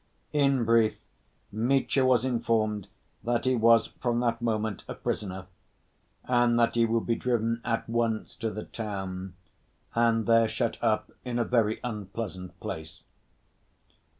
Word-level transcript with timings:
In 0.33 0.65
brief, 0.65 0.95
Mitya 1.51 2.03
was 2.03 2.25
informed 2.25 2.87
that 3.23 3.45
he 3.45 3.55
was, 3.55 3.85
from 3.85 4.19
that 4.21 4.41
moment, 4.41 4.83
a 4.87 4.95
prisoner, 4.95 5.45
and 6.23 6.57
that 6.59 6.73
he 6.73 6.87
would 6.87 7.05
be 7.05 7.13
driven 7.13 7.61
at 7.63 7.87
once 7.87 8.33
to 8.37 8.49
the 8.49 8.65
town, 8.65 9.35
and 9.93 10.25
there 10.25 10.47
shut 10.47 10.79
up 10.83 11.11
in 11.23 11.37
a 11.37 11.45
very 11.45 11.79
unpleasant 11.83 12.59
place. 12.59 13.03